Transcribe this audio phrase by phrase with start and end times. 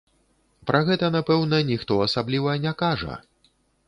[0.69, 3.19] Пра гэта, напэўна, ніхто асабліва не кажа.